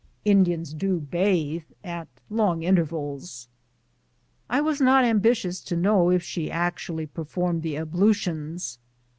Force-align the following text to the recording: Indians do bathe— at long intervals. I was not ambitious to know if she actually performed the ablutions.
Indians 0.25 0.73
do 0.73 0.99
bathe— 0.99 1.65
at 1.99 2.07
long 2.27 2.63
intervals. 2.63 3.47
I 4.49 4.59
was 4.59 4.81
not 4.81 5.05
ambitious 5.05 5.61
to 5.65 5.77
know 5.77 6.09
if 6.09 6.23
she 6.23 6.49
actually 6.49 7.05
performed 7.05 7.61
the 7.61 7.77
ablutions. 7.77 8.79